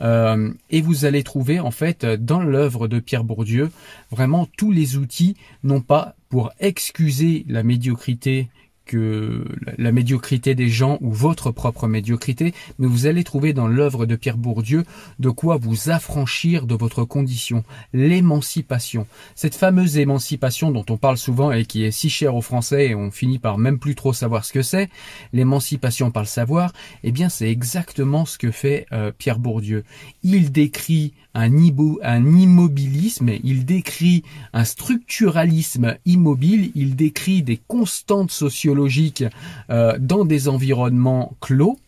euh, 0.00 0.52
et 0.70 0.80
vous 0.80 1.04
allez 1.04 1.22
trouver 1.22 1.60
en 1.60 1.70
fait 1.70 2.04
dans 2.04 2.40
l'œuvre 2.40 2.88
de 2.88 2.98
Pierre 3.00 3.24
Bourdieu 3.24 3.70
vraiment 4.10 4.48
tous 4.56 4.72
les 4.72 4.96
outils, 4.96 5.36
non 5.62 5.80
pas 5.80 6.16
pour 6.28 6.52
excuser 6.58 7.44
la 7.48 7.62
médiocrité 7.62 8.48
que 8.84 9.44
la 9.78 9.92
médiocrité 9.92 10.54
des 10.54 10.68
gens 10.68 10.98
ou 11.00 11.12
votre 11.12 11.50
propre 11.50 11.88
médiocrité, 11.88 12.54
mais 12.78 12.86
vous 12.86 13.06
allez 13.06 13.24
trouver 13.24 13.52
dans 13.52 13.66
l'œuvre 13.66 14.06
de 14.06 14.16
Pierre 14.16 14.36
Bourdieu 14.36 14.84
de 15.18 15.30
quoi 15.30 15.56
vous 15.56 15.90
affranchir 15.90 16.66
de 16.66 16.74
votre 16.74 17.04
condition, 17.04 17.64
l'émancipation. 17.92 19.06
Cette 19.34 19.54
fameuse 19.54 19.98
émancipation 19.98 20.70
dont 20.70 20.84
on 20.90 20.96
parle 20.96 21.16
souvent 21.16 21.52
et 21.52 21.64
qui 21.64 21.84
est 21.84 21.90
si 21.90 22.10
chère 22.10 22.34
aux 22.34 22.42
Français 22.42 22.88
et 22.88 22.94
on 22.94 23.10
finit 23.10 23.38
par 23.38 23.58
même 23.58 23.78
plus 23.78 23.94
trop 23.94 24.12
savoir 24.12 24.44
ce 24.44 24.52
que 24.52 24.62
c'est, 24.62 24.88
l'émancipation 25.32 26.10
par 26.10 26.22
le 26.22 26.28
savoir, 26.28 26.72
eh 27.02 27.12
bien 27.12 27.28
c'est 27.28 27.50
exactement 27.50 28.24
ce 28.24 28.38
que 28.38 28.50
fait 28.50 28.86
euh, 28.92 29.12
Pierre 29.16 29.38
Bourdieu. 29.38 29.84
Il 30.22 30.52
décrit 30.52 31.14
un, 31.34 31.52
immobilisme, 31.52 33.30
il 33.42 33.64
décrit 33.64 34.22
un 34.52 34.64
structuralisme 34.64 35.96
immobile, 36.06 36.70
il 36.74 36.96
décrit 36.96 37.42
des 37.42 37.56
constantes 37.56 38.30
sociologiques 38.30 39.24
euh, 39.70 39.98
dans 39.98 40.24
des 40.24 40.48
environnements 40.48 41.34
clos 41.40 41.78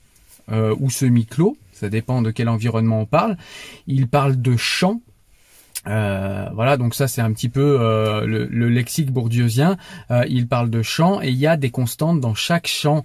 euh, 0.51 0.75
ou 0.81 0.91
semi-clos, 0.91 1.57
ça 1.73 1.89
dépend 1.89 2.23
de 2.23 2.31
quel 2.31 2.49
environnement 2.49 3.03
on 3.03 3.07
parle. 3.07 3.37
Il 3.87 4.09
parle 4.09 4.41
de 4.41 4.57
champs, 4.57 5.01
euh, 5.87 6.49
voilà, 6.55 6.77
donc 6.77 6.95
ça 6.95 7.07
c'est 7.07 7.21
un 7.21 7.33
petit 7.33 7.49
peu 7.49 7.79
le, 8.27 8.47
le, 8.47 8.69
lexique 8.69 9.13
bourdieusien. 9.13 9.77
il 10.29 10.49
parle 10.49 10.71
de 10.71 10.83
champs 10.83 11.23
et 11.23 11.29
il 11.29 11.37
y 11.37 11.47
a 11.47 11.57
des 11.57 11.71
constantes 11.71 12.21
dans 12.21 12.35
chaque 12.35 12.67
champ 12.67 13.05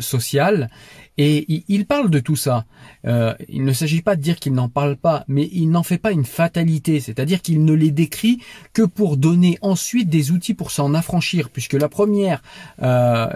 social. 0.00 0.68
Et 1.18 1.64
il 1.68 1.86
parle 1.86 2.10
de 2.10 2.18
tout 2.18 2.36
ça. 2.36 2.66
Euh, 3.06 3.34
il 3.48 3.64
ne 3.64 3.72
s'agit 3.72 4.02
pas 4.02 4.16
de 4.16 4.20
dire 4.20 4.36
qu'il 4.36 4.52
n'en 4.52 4.68
parle 4.68 4.96
pas, 4.96 5.24
mais 5.28 5.48
il 5.52 5.70
n'en 5.70 5.82
fait 5.82 5.96
pas 5.96 6.12
une 6.12 6.26
fatalité, 6.26 7.00
c'est-à-dire 7.00 7.40
qu'il 7.40 7.64
ne 7.64 7.72
les 7.72 7.90
décrit 7.90 8.38
que 8.74 8.82
pour 8.82 9.16
donner 9.16 9.58
ensuite 9.62 10.10
des 10.10 10.30
outils 10.30 10.52
pour 10.52 10.70
s'en 10.70 10.92
affranchir, 10.92 11.48
puisque 11.48 11.72
la 11.72 11.88
première, 11.88 12.42
euh, 12.82 13.26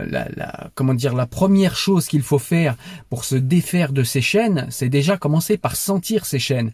comment 0.75 0.93
dire, 0.93 1.15
la 1.15 1.27
première 1.27 1.77
chose 1.77 2.07
qu'il 2.07 2.23
faut 2.23 2.39
faire 2.39 2.77
pour 3.09 3.25
se 3.25 3.37
défaire 3.37 3.93
de 3.93 4.03
ces 4.03 4.21
chaînes, 4.21 4.67
c'est 4.69 4.91
déjà 4.91 5.17
commencer 5.17 5.57
par 5.57 5.75
sentir 5.75 6.27
ces 6.27 6.39
chaînes. 6.39 6.73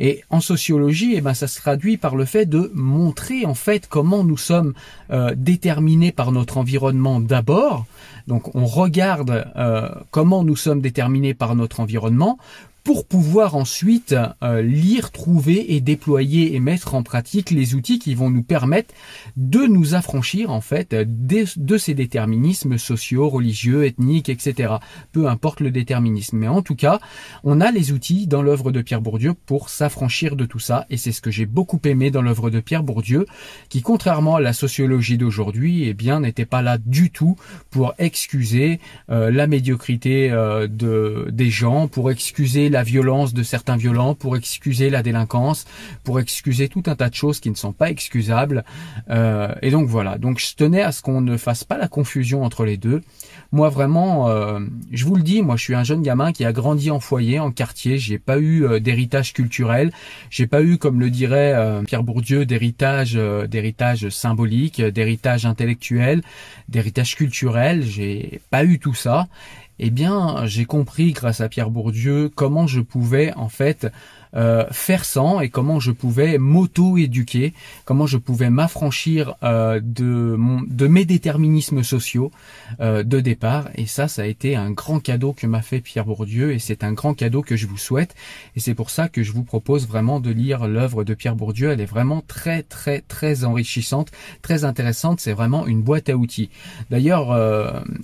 Et 0.00 0.22
en 0.30 0.40
sociologie, 0.40 1.14
eh 1.14 1.20
ben, 1.20 1.32
ça 1.32 1.46
se 1.46 1.60
traduit 1.60 1.96
par 1.96 2.16
le 2.16 2.24
fait 2.24 2.44
de 2.44 2.72
montrer 2.74 3.46
en 3.46 3.54
fait 3.54 3.86
comment 3.88 4.24
nous 4.24 4.36
sommes 4.36 4.74
euh, 5.10 5.32
déterminés 5.36 6.12
par 6.12 6.32
notre 6.32 6.58
environnement 6.58 7.20
d'abord, 7.20 7.86
donc 8.26 8.54
on 8.54 8.66
regarde 8.66 9.46
euh, 9.56 9.88
comment 10.10 10.44
nous 10.44 10.56
sommes 10.56 10.80
déterminés 10.80 11.34
par 11.34 11.54
notre 11.54 11.80
environnement 11.80 12.38
pour 12.84 13.06
pouvoir 13.06 13.54
ensuite 13.54 14.14
euh, 14.42 14.62
lire, 14.62 15.12
trouver 15.12 15.74
et 15.74 15.80
déployer 15.80 16.54
et 16.54 16.60
mettre 16.60 16.94
en 16.94 17.02
pratique 17.02 17.50
les 17.50 17.74
outils 17.74 17.98
qui 17.98 18.14
vont 18.14 18.30
nous 18.30 18.42
permettre 18.42 18.92
de 19.36 19.60
nous 19.60 19.94
affranchir 19.94 20.50
en 20.50 20.60
fait 20.60 20.94
de, 20.94 21.76
ces 21.76 21.94
déterminismes 21.94 22.78
sociaux, 22.78 23.28
religieux, 23.28 23.84
ethniques, 23.84 24.28
etc. 24.28 24.74
Peu 25.12 25.28
importe 25.28 25.60
le 25.60 25.70
déterminisme. 25.70 26.38
Mais 26.38 26.48
en 26.48 26.62
tout 26.62 26.74
cas, 26.74 27.00
on 27.44 27.60
a 27.60 27.70
les 27.70 27.92
outils 27.92 28.26
dans 28.26 28.42
l'œuvre 28.42 28.72
de 28.72 28.82
Pierre 28.82 29.00
Bourdieu 29.00 29.34
pour 29.34 29.68
s'affranchir 29.68 30.36
de 30.36 30.44
tout 30.44 30.58
ça 30.58 30.86
et 30.90 30.96
c'est 30.96 31.12
ce 31.12 31.20
que 31.20 31.30
j'ai 31.30 31.46
beaucoup 31.46 31.80
aimé 31.84 32.10
dans 32.10 32.22
l'œuvre 32.22 32.50
de 32.50 32.60
Pierre 32.60 32.82
Bourdieu 32.82 33.26
qui 33.68 33.82
contrairement 33.82 34.36
à 34.36 34.40
la 34.40 34.52
sociologie 34.52 35.18
d'aujourd'hui, 35.18 35.88
eh 35.88 35.94
bien 35.94 36.20
n'était 36.20 36.46
pas 36.46 36.62
là 36.62 36.78
du 36.78 37.10
tout 37.10 37.36
pour 37.70 37.94
excuser 37.98 38.80
euh, 39.10 39.30
la 39.30 39.46
médiocrité 39.46 40.30
euh, 40.30 40.66
de, 40.66 41.28
des 41.30 41.50
gens, 41.50 41.88
pour 41.88 42.10
excuser 42.10 42.68
la 42.72 42.82
violence 42.82 43.34
de 43.34 43.42
certains 43.42 43.76
violents, 43.76 44.14
pour 44.14 44.36
excuser 44.36 44.90
la 44.90 45.02
délinquance, 45.02 45.66
pour 46.02 46.18
excuser 46.18 46.68
tout 46.68 46.82
un 46.86 46.96
tas 46.96 47.08
de 47.08 47.14
choses 47.14 47.38
qui 47.38 47.50
ne 47.50 47.54
sont 47.54 47.72
pas 47.72 47.90
excusables. 47.90 48.64
Euh, 49.10 49.54
et 49.62 49.70
donc 49.70 49.86
voilà, 49.88 50.18
donc 50.18 50.40
je 50.40 50.54
tenais 50.56 50.82
à 50.82 50.90
ce 50.90 51.02
qu'on 51.02 51.20
ne 51.20 51.36
fasse 51.36 51.62
pas 51.62 51.78
la 51.78 51.88
confusion 51.88 52.42
entre 52.42 52.64
les 52.64 52.76
deux. 52.76 53.02
Moi 53.52 53.68
vraiment, 53.68 54.28
euh, 54.28 54.60
je 54.90 55.04
vous 55.04 55.14
le 55.14 55.22
dis, 55.22 55.42
moi 55.42 55.56
je 55.56 55.62
suis 55.62 55.74
un 55.74 55.84
jeune 55.84 56.02
gamin 56.02 56.32
qui 56.32 56.44
a 56.44 56.52
grandi 56.52 56.90
en 56.90 56.98
foyer, 56.98 57.38
en 57.38 57.50
quartier, 57.52 57.98
j'ai 57.98 58.18
pas 58.18 58.38
eu 58.38 58.64
euh, 58.64 58.80
d'héritage 58.80 59.34
culturel, 59.34 59.92
j'ai 60.30 60.46
pas 60.46 60.62
eu, 60.62 60.78
comme 60.78 60.98
le 60.98 61.10
dirait 61.10 61.82
Pierre 61.86 62.02
Bourdieu, 62.02 62.46
d'héritage, 62.46 63.18
d'héritage 63.48 64.08
symbolique, 64.08 64.80
d'héritage 64.80 65.44
intellectuel, 65.46 66.22
d'héritage 66.68 67.14
culturel, 67.14 67.82
j'ai 67.84 68.40
pas 68.50 68.64
eu 68.64 68.78
tout 68.78 68.94
ça 68.94 69.28
eh 69.84 69.90
bien, 69.90 70.46
j'ai 70.46 70.64
compris 70.64 71.10
grâce 71.10 71.40
à 71.40 71.48
Pierre 71.48 71.68
Bourdieu 71.68 72.28
comment 72.32 72.68
je 72.68 72.80
pouvais 72.80 73.34
en 73.34 73.48
fait 73.48 73.88
euh, 74.34 74.64
faire 74.70 75.04
sans 75.04 75.40
et 75.40 75.50
comment 75.50 75.78
je 75.78 75.90
pouvais 75.90 76.38
m'auto-éduquer, 76.38 77.52
comment 77.84 78.06
je 78.06 78.16
pouvais 78.16 78.48
m'affranchir 78.48 79.34
euh, 79.42 79.78
de, 79.82 80.38
de 80.68 80.86
mes 80.86 81.04
déterminismes 81.04 81.82
sociaux 81.82 82.30
euh, 82.80 83.02
de 83.02 83.20
départ. 83.20 83.68
Et 83.74 83.84
ça, 83.84 84.08
ça 84.08 84.22
a 84.22 84.24
été 84.24 84.56
un 84.56 84.70
grand 84.70 85.00
cadeau 85.00 85.34
que 85.34 85.46
m'a 85.46 85.60
fait 85.60 85.80
Pierre 85.80 86.06
Bourdieu 86.06 86.52
et 86.54 86.58
c'est 86.58 86.82
un 86.82 86.92
grand 86.92 87.12
cadeau 87.12 87.42
que 87.42 87.56
je 87.56 87.66
vous 87.66 87.76
souhaite. 87.76 88.14
Et 88.56 88.60
c'est 88.60 88.74
pour 88.74 88.88
ça 88.88 89.08
que 89.08 89.22
je 89.22 89.32
vous 89.32 89.42
propose 89.42 89.86
vraiment 89.86 90.18
de 90.18 90.30
lire 90.30 90.66
l'œuvre 90.66 91.04
de 91.04 91.12
Pierre 91.12 91.36
Bourdieu. 91.36 91.70
Elle 91.70 91.82
est 91.82 91.86
vraiment 91.86 92.22
très 92.26 92.62
très 92.62 93.02
très 93.02 93.44
enrichissante, 93.44 94.12
très 94.40 94.64
intéressante. 94.64 95.20
C'est 95.20 95.32
vraiment 95.34 95.66
une 95.66 95.82
boîte 95.82 96.08
à 96.08 96.16
outils. 96.16 96.48
D'ailleurs, 96.90 97.38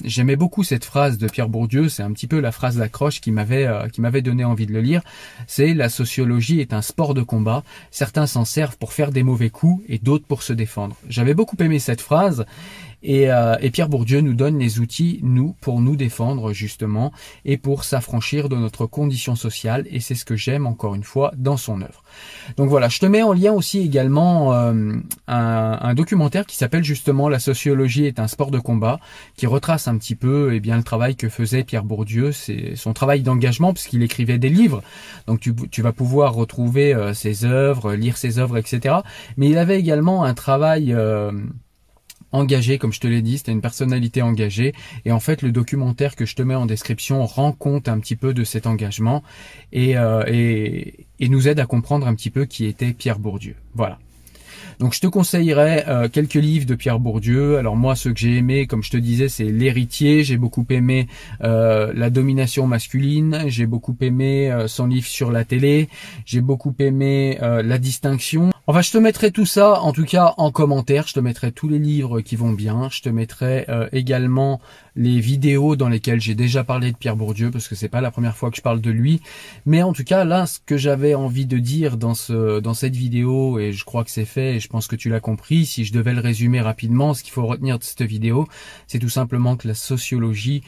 j'aimais 0.05 0.37
beaucoup 0.37 0.63
cette 0.63 0.85
phrase 0.85 1.17
de 1.19 1.27
Pierre 1.27 1.49
Bourdieu. 1.49 1.89
C'est 1.89 2.03
un 2.03 2.13
petit 2.13 2.27
peu 2.27 2.41
la 2.41 2.53
phrase 2.53 2.77
d'accroche 2.77 3.21
qui 3.21 3.33
m'avait 3.33 3.67
qui 3.93 4.01
m'avait 4.01 4.23
donné 4.23 4.45
envie 4.45 4.67
de 4.67 4.73
le 4.73 4.81
lire. 4.81 5.03
C'est 5.47 5.73
la 5.73 5.89
société 5.89 6.18
est 6.61 6.73
un 6.73 6.83
sport 6.83 7.15
de 7.15 7.23
combat. 7.23 7.63
Certains 7.91 8.27
s'en 8.27 8.45
servent 8.45 8.77
pour 8.79 8.93
faire 8.93 9.13
des 9.13 9.23
mauvais 9.23 9.51
coups 9.51 9.85
et 9.89 9.99
d'autres 9.99 10.27
pour 10.27 10.43
se 10.43 10.53
défendre. 10.53 10.97
J'avais 11.09 11.35
beaucoup 11.35 11.57
aimé 11.61 11.79
cette 11.79 12.01
phrase 12.01 12.45
euh, 13.07 13.57
et, 13.61 13.71
Pierre 13.71 13.88
Bourdieu 13.88 14.21
nous 14.21 14.35
donne 14.35 14.59
les 14.59 14.81
outils, 14.81 15.21
nous, 15.23 15.55
pour 15.61 15.81
nous 15.81 15.97
défendre 15.97 16.52
justement 16.52 17.12
et 17.45 17.57
pour 17.57 17.85
s'affranchir 17.85 18.49
de 18.49 18.57
notre 18.57 18.87
condition 18.87 19.37
sociale. 19.37 19.87
Et 19.90 20.00
c'est 20.00 20.14
ce 20.14 20.25
que 20.25 20.37
j'aime 20.37 20.67
encore 20.67 20.95
une 20.95 21.05
fois 21.05 21.33
dans 21.37 21.57
son 21.57 21.81
œuvre. 21.81 22.02
Donc 22.57 22.69
voilà, 22.69 22.88
je 22.88 22.99
te 22.99 23.07
mets 23.07 23.23
en 23.23 23.33
lien 23.33 23.52
aussi 23.52 23.81
également 23.81 24.52
euh, 24.52 24.97
un, 25.26 25.95
documentaire 25.95 26.47
qui 26.47 26.57
s'appelle 26.57 26.85
justement 26.85 27.28
La 27.28 27.38
sociologie 27.38 28.07
est 28.07 28.19
un 28.19 28.28
sport 28.28 28.50
de 28.50 28.59
combat, 28.59 28.99
qui 29.37 29.47
retrace 29.47 29.88
un 29.88 29.97
petit 29.97 30.14
peu 30.14 30.52
eh 30.52 30.61
bien 30.61 30.76
le 30.76 30.83
travail 30.83 31.17
que 31.17 31.28
faisait 31.28 31.64
Pierre 31.64 31.85
Bourdieu, 31.85 32.33
c'est 32.33 32.75
son 32.76 32.93
travail 32.93 33.23
d'engagement 33.23 33.73
puisqu'il 33.73 34.02
écrivait 34.02 34.38
des 34.38 34.49
livres. 34.49 34.83
Donc 35.26 35.40
tu, 35.40 35.55
tu 35.71 35.83
vas 35.83 35.93
pouvoir 35.93 36.35
retrouver 36.35 36.95
euh, 36.95 37.14
ses 37.14 37.45
œuvres, 37.45 37.95
lire 37.95 38.17
ses 38.17 38.38
œuvres, 38.38 38.57
etc. 38.57 38.97
Mais 39.37 39.49
il 39.49 39.59
avait 39.59 39.78
également 39.78 40.25
un 40.25 40.35
travail 40.35 40.95
engagé, 42.33 42.79
comme 42.79 42.93
je 42.93 43.01
te 43.01 43.07
l'ai 43.07 43.23
dit, 43.23 43.39
c'était 43.39 43.53
une 43.53 43.61
personnalité 43.61 44.23
engagée. 44.23 44.75
Et 45.05 45.13
en 45.13 45.21
fait, 45.21 45.43
le 45.43 45.53
documentaire 45.53 46.17
que 46.17 46.27
je 46.27 46.35
te 46.35 46.43
mets 46.43 46.55
en 46.55 46.67
description 46.67 47.25
rend 47.27 47.53
compte 47.53 47.89
un 47.89 47.99
petit 47.99 48.17
peu 48.17 48.35
de 48.35 48.45
cet 48.45 48.67
engagement 48.67 49.23
et, 49.73 49.97
euh, 49.97 50.25
et, 50.27 51.07
et 51.21 51.29
nous 51.29 51.49
aide 51.49 51.61
à 51.61 51.67
comprendre 51.67 52.07
un 52.07 52.15
petit 52.15 52.31
peu 52.31 52.45
qui 52.45 52.67
était 52.67 52.93
Pierre 52.93 53.19
Bourdieu. 53.19 53.57
Voilà. 53.75 53.99
Donc 54.79 54.95
je 54.95 55.01
te 55.01 55.09
conseillerais 55.09 55.87
euh, 55.89 56.09
quelques 56.09 56.35
livres 56.35 56.67
de 56.67 56.77
Pierre 56.77 57.01
Bourdieu. 57.01 57.59
Alors 57.59 57.77
moi, 57.77 57.97
ce 57.97 58.11
que 58.11 58.19
j'ai 58.19 58.37
aimé, 58.37 58.69
comme 58.69 58.85
je 58.85 58.91
te 58.91 58.97
disais, 58.97 59.29
c'est 59.29 59.45
L'héritier. 59.45 60.23
J'ai 60.23 60.37
beaucoup 60.37 60.65
aimé 60.71 61.09
euh, 61.43 61.93
La 61.95 62.11
domination 62.11 62.67
masculine. 62.69 63.45
J'ai 63.49 63.67
beaucoup 63.67 63.97
aimé 64.01 64.53
euh, 64.53 64.69
son 64.69 64.87
livre 64.87 65.07
sur 65.07 65.33
la 65.33 65.45
télé. 65.45 65.89
J'ai 66.27 66.41
beaucoup 66.41 66.75
aimé 66.79 67.39
La 67.41 67.79
distinction. 67.79 68.51
Enfin, 68.67 68.83
je 68.83 68.91
te 68.91 68.99
mettrai 68.99 69.33
tout 69.33 69.47
ça, 69.47 69.81
en 69.81 69.93
tout 69.93 70.05
cas, 70.05 70.35
en 70.37 70.53
commentaire. 70.53 71.07
Je 71.09 71.15
te 71.15 71.21
mettrai 71.21 71.51
tous 71.51 71.69
les 71.69 71.79
livres 71.79 72.21
qui 72.21 72.37
vont 72.37 72.53
bien. 72.53 72.89
Je 72.91 73.01
te 73.01 73.09
mettrai 73.09 73.67
également 73.93 74.61
les 74.99 75.21
vidéos 75.21 75.76
dans 75.76 75.88
lesquelles 75.88 76.21
j'ai 76.21 76.35
déjà 76.35 76.64
parlé 76.64 76.90
de 76.90 76.97
Pierre 76.97 77.14
Bourdieu, 77.14 77.52
parce 77.52 77.69
que 77.69 77.76
c'est 77.76 77.88
pas 77.88 78.00
la 78.00 78.11
première 78.11 78.37
fois 78.37 78.50
que 78.50 78.57
je 78.57 78.62
parle 78.62 78.81
de 78.81 78.90
lui. 78.90 79.23
Mais 79.64 79.85
en 79.85 79.93
tout 79.93 80.02
cas, 80.02 80.25
là, 80.25 80.47
ce 80.47 80.59
que 80.67 80.76
j'avais 80.76 81.14
envie 81.14 81.47
de 81.47 81.59
dire 81.59 81.97
dans 81.97 82.14
ce 82.14 82.59
dans 82.59 82.75
cette 82.75 82.97
vidéo, 82.97 83.61
et 83.61 83.73
je 83.73 83.85
crois 83.85 84.02
que 84.02 84.11
c'est 84.11 84.25
fait, 84.25 84.57
et 84.57 84.61
je 84.61 84.67
pense 84.67 84.88
que 84.88 84.97
tu 84.97 85.09
l'as 85.09 85.21
compris, 85.21 85.67
si 85.67 85.85
je 85.85 85.93
devais 85.93 86.14
le 86.14 86.21
résumer 86.21 86.61
rapidement, 86.61 87.14
ce 87.14 87.23
qu'il 87.23 87.33
faut 87.33 87.47
retenir 87.47 87.78
de 87.78 87.85
cette 87.85 88.02
vidéo, 88.02 88.49
c'est 88.88 88.99
tout 88.99 89.09
simplement 89.09 89.57
que 89.57 89.69
la 89.69 89.75
sociologie 89.75 90.64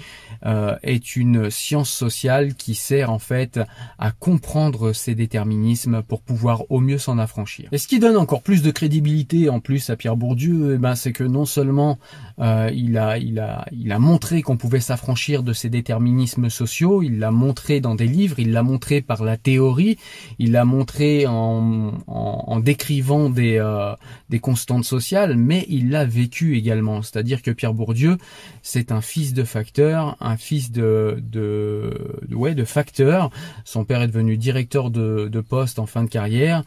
euh, 0.46 0.76
est 0.84 1.16
une 1.16 1.50
science 1.50 1.90
sociale 1.90 2.54
qui 2.54 2.76
sert 2.76 3.10
en 3.10 3.18
fait 3.18 3.58
à 3.99 4.12
comprendre 4.12 4.92
ces 4.92 5.16
déterminismes 5.16 6.02
pour 6.04 6.22
pouvoir 6.22 6.70
au 6.70 6.78
mieux 6.78 6.99
s'en 6.99 7.18
affranchir. 7.18 7.68
Et 7.72 7.78
ce 7.78 7.88
qui 7.88 7.99
donne 7.99 8.16
encore 8.16 8.42
plus 8.42 8.62
de 8.62 8.70
crédibilité 8.70 9.49
en 9.49 9.58
plus 9.58 9.90
à 9.90 9.96
Pierre 9.96 10.16
Bourdieu, 10.16 10.75
eh 10.76 10.78
ben, 10.78 10.94
c'est 10.94 11.12
que 11.12 11.25
non 11.25 11.46
seulement 11.46 11.99
euh, 12.38 12.70
il 12.72 12.96
a 12.96 13.18
il 13.18 13.40
a 13.40 13.66
il 13.72 13.90
a 13.90 13.99
montré 13.99 14.19
qu'on 14.20 14.56
pouvait 14.56 14.80
s'affranchir 14.80 15.42
de 15.42 15.52
ces 15.52 15.70
déterminismes 15.70 16.50
sociaux, 16.50 17.02
il 17.02 17.18
l'a 17.18 17.30
montré 17.30 17.80
dans 17.80 17.94
des 17.94 18.06
livres, 18.06 18.38
il 18.38 18.52
l'a 18.52 18.62
montré 18.62 19.00
par 19.00 19.24
la 19.24 19.36
théorie, 19.36 19.98
il 20.38 20.52
l'a 20.52 20.64
montré 20.64 21.26
en, 21.26 21.92
en, 22.06 22.60
décrivant 22.60 23.30
des, 23.30 23.56
euh, 23.58 23.94
des 24.28 24.38
constantes 24.38 24.84
sociales, 24.84 25.36
mais 25.36 25.66
il 25.68 25.90
l'a 25.90 26.04
vécu 26.04 26.56
également. 26.56 27.02
C'est-à-dire 27.02 27.42
que 27.42 27.50
Pierre 27.50 27.74
Bourdieu, 27.74 28.18
c'est 28.62 28.92
un 28.92 29.00
fils 29.00 29.32
de 29.32 29.44
facteur, 29.44 30.16
un 30.20 30.36
fils 30.36 30.70
de, 30.70 31.22
de, 31.22 31.92
ouais, 32.30 32.54
de 32.54 32.64
facteur. 32.64 33.30
Son 33.64 33.84
père 33.84 34.02
est 34.02 34.08
devenu 34.08 34.36
directeur 34.36 34.90
de, 34.90 35.28
de 35.28 35.40
poste 35.40 35.78
en 35.78 35.86
fin 35.86 36.04
de 36.04 36.10
carrière 36.10 36.62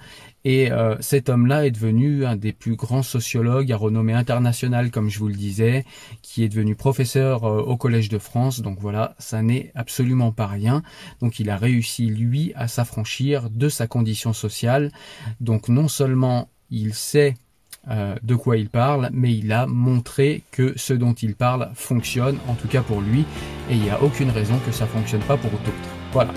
Et 0.45 0.71
euh, 0.71 0.95
cet 0.99 1.29
homme-là 1.29 1.65
est 1.65 1.71
devenu 1.71 2.25
un 2.25 2.35
des 2.35 2.51
plus 2.51 2.75
grands 2.75 3.03
sociologues 3.03 3.71
à 3.71 3.77
renommée 3.77 4.13
internationale, 4.13 4.91
comme 4.91 5.09
je 5.09 5.19
vous 5.19 5.29
le 5.29 5.35
disais, 5.35 5.85
qui 6.21 6.43
est 6.43 6.49
devenu 6.49 6.75
professeur 6.75 7.45
euh, 7.45 7.61
au 7.61 7.77
Collège 7.77 8.09
de 8.09 8.17
France. 8.17 8.61
Donc 8.61 8.79
voilà, 8.79 9.15
ça 9.19 9.41
n'est 9.41 9.71
absolument 9.75 10.31
pas 10.31 10.47
rien. 10.47 10.83
Donc 11.21 11.39
il 11.39 11.49
a 11.49 11.57
réussi, 11.57 12.07
lui, 12.07 12.51
à 12.55 12.67
s'affranchir 12.67 13.49
de 13.49 13.69
sa 13.69 13.87
condition 13.87 14.33
sociale. 14.33 14.91
Donc 15.39 15.69
non 15.69 15.87
seulement 15.87 16.49
il 16.69 16.93
sait 16.93 17.35
euh, 17.89 18.15
de 18.23 18.35
quoi 18.35 18.57
il 18.57 18.69
parle, 18.69 19.09
mais 19.13 19.33
il 19.35 19.51
a 19.51 19.65
montré 19.65 20.43
que 20.51 20.73
ce 20.77 20.93
dont 20.93 21.13
il 21.13 21.35
parle 21.35 21.69
fonctionne, 21.73 22.37
en 22.47 22.55
tout 22.55 22.67
cas 22.67 22.81
pour 22.81 23.01
lui, 23.01 23.25
et 23.69 23.73
il 23.73 23.79
n'y 23.79 23.89
a 23.89 24.01
aucune 24.01 24.29
raison 24.29 24.57
que 24.65 24.71
ça 24.71 24.87
fonctionne 24.87 25.21
pas 25.21 25.37
pour 25.37 25.51
d'autres. 25.51 25.73
Voilà. 26.13 26.33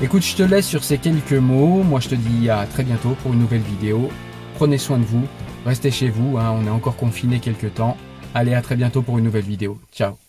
Écoute, 0.00 0.22
je 0.22 0.36
te 0.36 0.42
laisse 0.44 0.66
sur 0.66 0.84
ces 0.84 0.98
quelques 0.98 1.32
mots. 1.32 1.82
Moi, 1.82 1.98
je 1.98 2.10
te 2.10 2.14
dis 2.14 2.48
à 2.48 2.66
très 2.66 2.84
bientôt 2.84 3.16
pour 3.22 3.32
une 3.32 3.40
nouvelle 3.40 3.62
vidéo. 3.62 4.10
Prenez 4.54 4.78
soin 4.78 4.98
de 4.98 5.04
vous, 5.04 5.26
restez 5.66 5.90
chez 5.90 6.08
vous, 6.08 6.38
hein. 6.38 6.54
on 6.56 6.66
est 6.66 6.70
encore 6.70 6.96
confiné 6.96 7.40
quelques 7.40 7.74
temps. 7.74 7.96
Allez, 8.34 8.54
à 8.54 8.62
très 8.62 8.76
bientôt 8.76 9.02
pour 9.02 9.18
une 9.18 9.24
nouvelle 9.24 9.44
vidéo. 9.44 9.78
Ciao 9.92 10.27